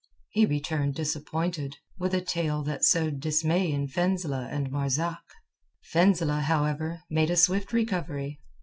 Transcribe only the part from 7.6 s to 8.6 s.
recovery.